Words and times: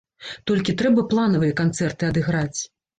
Толькі 0.51 0.75
трэба 0.79 1.05
планавыя 1.13 1.57
канцэрты 1.63 2.13
адыграць. 2.13 2.59